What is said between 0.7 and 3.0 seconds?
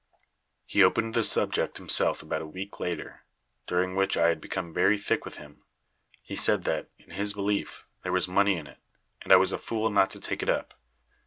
opened the subject himself about a week